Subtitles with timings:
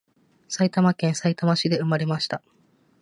[0.47, 2.41] 埼玉県さいたま市で産まれました